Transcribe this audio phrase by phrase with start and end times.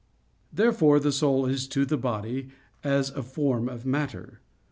[0.51, 2.49] Therefore the soul is to the body
[2.83, 4.39] as a form of matter.